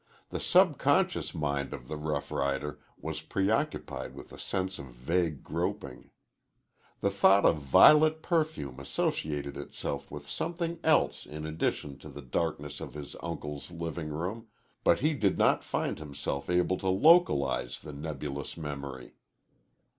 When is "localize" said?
16.89-17.79